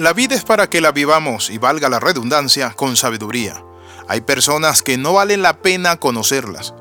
[0.00, 3.62] La vida es para que la vivamos y valga la redundancia con sabiduría.
[4.08, 6.72] Hay personas que no valen la pena conocerlas,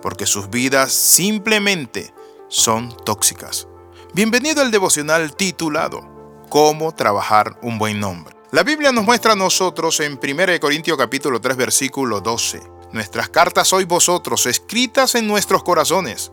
[0.00, 2.14] porque sus vidas simplemente
[2.46, 3.66] son tóxicas.
[4.14, 8.36] Bienvenido al devocional titulado Cómo trabajar un buen nombre.
[8.52, 12.62] La Biblia nos muestra a nosotros en 1 Corintios capítulo 3 versículo 12.
[12.92, 16.30] Nuestras cartas sois vosotros, escritas en nuestros corazones,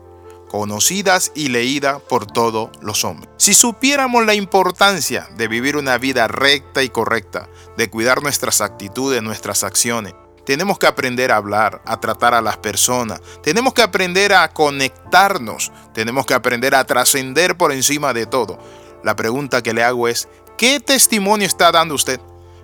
[0.56, 3.28] conocidas y leídas por todos los hombres.
[3.36, 9.22] Si supiéramos la importancia de vivir una vida recta y correcta, de cuidar nuestras actitudes,
[9.22, 10.14] nuestras acciones,
[10.46, 15.72] tenemos que aprender a hablar, a tratar a las personas, tenemos que aprender a conectarnos,
[15.92, 18.58] tenemos que aprender a trascender por encima de todo.
[19.04, 20.26] La pregunta que le hago es,
[20.56, 22.18] ¿qué testimonio está dando usted?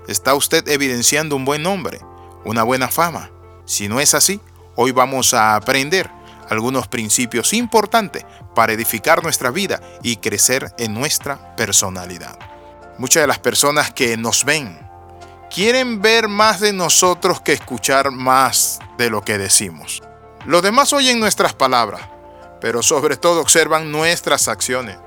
[0.09, 2.01] ¿Está usted evidenciando un buen nombre,
[2.47, 3.31] una buena fama?
[3.67, 4.41] Si no es así,
[4.77, 6.22] hoy vamos a aprender
[6.52, 8.24] algunos principios importantes
[8.55, 12.38] para edificar nuestra vida y crecer en nuestra personalidad.
[12.98, 14.78] Muchas de las personas que nos ven
[15.52, 20.03] quieren ver más de nosotros que escuchar más de lo que decimos.
[20.47, 22.03] Los demás oyen nuestras palabras,
[22.61, 24.98] pero sobre todo observan nuestras acciones.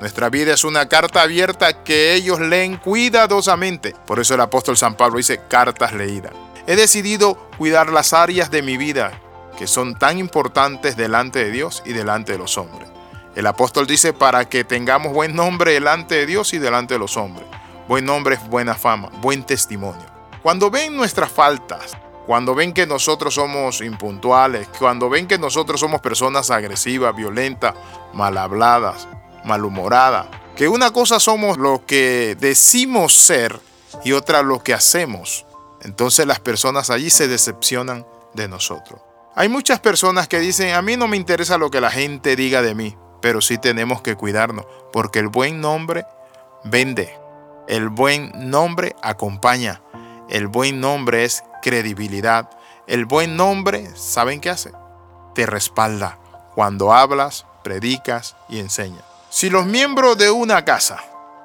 [0.00, 3.94] Nuestra vida es una carta abierta que ellos leen cuidadosamente.
[4.06, 6.32] Por eso el apóstol San Pablo dice cartas leídas.
[6.66, 9.20] He decidido cuidar las áreas de mi vida
[9.56, 12.88] que son tan importantes delante de Dios y delante de los hombres.
[13.34, 17.16] El apóstol dice para que tengamos buen nombre delante de Dios y delante de los
[17.16, 17.46] hombres.
[17.88, 20.06] Buen nombre es buena fama, buen testimonio.
[20.42, 26.00] Cuando ven nuestras faltas, cuando ven que nosotros somos impuntuales, cuando ven que nosotros somos
[26.00, 27.74] personas agresivas, violentas,
[28.14, 29.08] mal habladas,
[29.44, 33.58] malhumoradas, que una cosa somos lo que decimos ser
[34.04, 35.44] y otra lo que hacemos,
[35.82, 39.00] entonces las personas allí se decepcionan de nosotros.
[39.36, 42.62] Hay muchas personas que dicen, a mí no me interesa lo que la gente diga
[42.62, 46.06] de mí, pero sí tenemos que cuidarnos, porque el buen nombre
[46.62, 47.18] vende.
[47.66, 49.82] El buen nombre acompaña.
[50.28, 52.48] El buen nombre es credibilidad.
[52.86, 54.70] El buen nombre, ¿saben qué hace?
[55.34, 56.18] Te respalda
[56.54, 59.02] cuando hablas, predicas y enseñas.
[59.30, 61.02] Si los miembros de una casa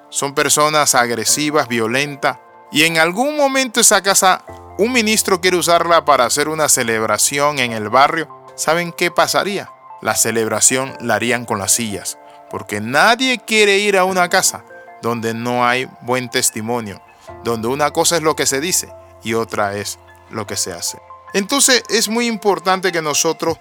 [0.10, 2.38] son personas agresivas, violentas,
[2.72, 4.44] y en algún momento esa casa,
[4.80, 9.70] un ministro quiere usarla para hacer una celebración en el barrio, ¿saben qué pasaría?
[10.02, 12.18] La celebración la harían con las sillas,
[12.50, 14.64] porque nadie quiere ir a una casa
[15.02, 17.02] donde no hay buen testimonio,
[17.44, 18.90] donde una cosa es lo que se dice
[19.22, 20.98] y otra es lo que se hace.
[21.34, 23.58] Entonces es muy importante que nosotros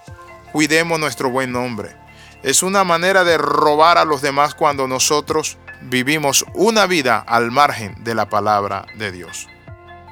[0.53, 1.97] cuidemos nuestro buen nombre.
[2.43, 8.01] Es una manera de robar a los demás cuando nosotros vivimos una vida al margen
[8.05, 9.49] de la palabra de Dios.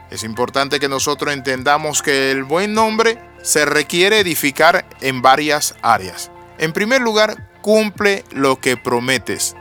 [0.09, 6.31] Es importante que nosotros entendamos que el buen nombre se requiere edificar en varias áreas.
[6.57, 9.55] En primer lugar, cumple lo que prometes.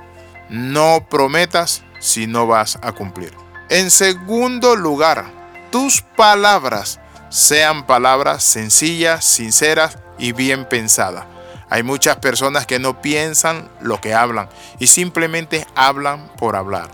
[0.48, 3.32] No prometas si no vas a cumplir.
[3.68, 5.26] En segundo lugar,
[5.70, 11.26] tus palabras sean palabras sencillas, sinceras y bien pensadas.
[11.68, 16.88] Hay muchas personas que no piensan lo que hablan y simplemente hablan por hablar.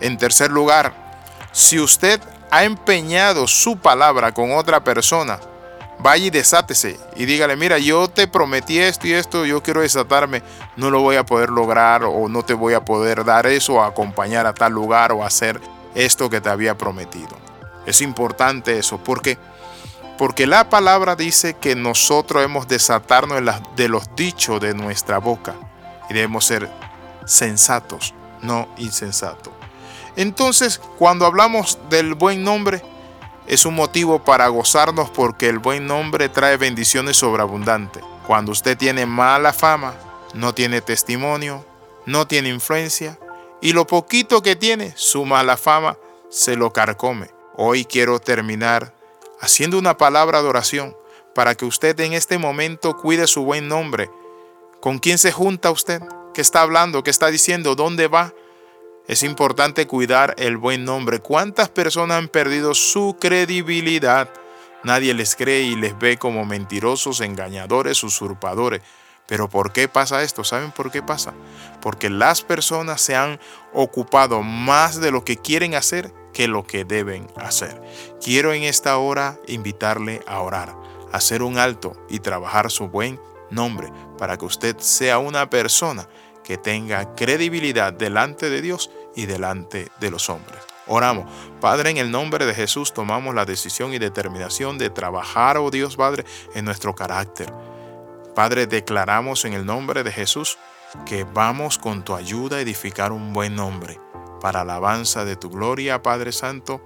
[0.00, 0.94] En tercer lugar,
[1.52, 2.20] si usted
[2.52, 5.40] ha empeñado su palabra con otra persona,
[5.98, 10.42] vaya y desátese y dígale, mira, yo te prometí esto y esto, yo quiero desatarme,
[10.76, 13.82] no lo voy a poder lograr o no te voy a poder dar eso o
[13.82, 15.62] acompañar a tal lugar o hacer
[15.94, 17.38] esto que te había prometido.
[17.86, 19.38] Es importante eso porque
[20.18, 23.40] porque la palabra dice que nosotros hemos desatarnos
[23.74, 25.54] de los dichos de nuestra boca
[26.10, 26.70] y debemos ser
[27.24, 29.61] sensatos, no insensatos.
[30.16, 32.82] Entonces, cuando hablamos del buen nombre,
[33.46, 38.02] es un motivo para gozarnos porque el buen nombre trae bendiciones sobreabundantes.
[38.26, 39.94] Cuando usted tiene mala fama,
[40.34, 41.64] no tiene testimonio,
[42.06, 43.18] no tiene influencia
[43.60, 45.96] y lo poquito que tiene, su mala fama,
[46.30, 47.30] se lo carcome.
[47.54, 48.94] Hoy quiero terminar
[49.40, 50.96] haciendo una palabra de oración
[51.34, 54.10] para que usted en este momento cuide su buen nombre.
[54.80, 56.02] ¿Con quién se junta usted?
[56.34, 57.02] ¿Qué está hablando?
[57.02, 57.74] ¿Qué está diciendo?
[57.74, 58.32] ¿Dónde va?
[59.08, 61.18] Es importante cuidar el buen nombre.
[61.18, 64.30] ¿Cuántas personas han perdido su credibilidad?
[64.84, 68.80] Nadie les cree y les ve como mentirosos, engañadores, usurpadores.
[69.26, 70.44] Pero ¿por qué pasa esto?
[70.44, 71.34] ¿Saben por qué pasa?
[71.80, 73.40] Porque las personas se han
[73.72, 77.82] ocupado más de lo que quieren hacer que lo que deben hacer.
[78.22, 80.76] Quiero en esta hora invitarle a orar,
[81.12, 83.20] hacer un alto y trabajar su buen
[83.50, 86.08] nombre para que usted sea una persona
[86.52, 90.60] que tenga credibilidad delante de Dios y delante de los hombres.
[90.86, 91.24] Oramos.
[91.62, 95.96] Padre, en el nombre de Jesús tomamos la decisión y determinación de trabajar, oh Dios
[95.96, 97.50] Padre, en nuestro carácter.
[98.34, 100.58] Padre, declaramos en el nombre de Jesús
[101.06, 103.98] que vamos con tu ayuda a edificar un buen nombre
[104.42, 106.82] para alabanza de tu gloria, Padre Santo,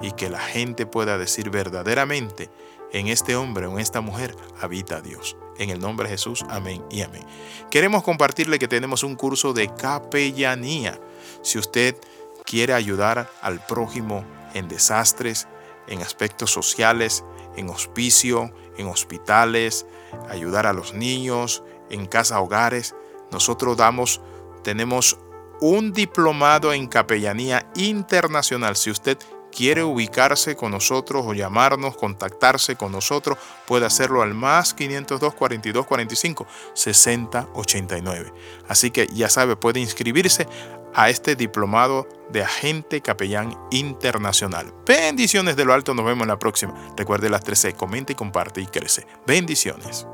[0.00, 2.50] y que la gente pueda decir verdaderamente,
[2.92, 5.36] en este hombre o en esta mujer habita Dios.
[5.58, 7.24] En el nombre de Jesús, amén y amén.
[7.70, 11.00] Queremos compartirle que tenemos un curso de capellanía.
[11.42, 11.96] Si usted
[12.44, 14.24] quiere ayudar al prójimo
[14.54, 15.48] en desastres,
[15.88, 17.24] en aspectos sociales,
[17.56, 19.86] en hospicio, en hospitales,
[20.28, 22.94] ayudar a los niños, en casa hogares,
[23.32, 24.20] nosotros damos,
[24.62, 25.18] tenemos
[25.60, 28.76] un diplomado en capellanía internacional.
[28.76, 29.18] Si usted
[29.58, 35.84] quiere ubicarse con nosotros o llamarnos, contactarse con nosotros, puede hacerlo al más 502 42
[35.84, 38.32] 45 60 89.
[38.68, 40.46] Así que ya sabe, puede inscribirse
[40.94, 44.72] a este diplomado de agente capellán internacional.
[44.86, 46.94] Bendiciones de lo alto, nos vemos en la próxima.
[46.96, 49.08] Recuerde las 13, comenta y comparte y crece.
[49.26, 50.06] Bendiciones.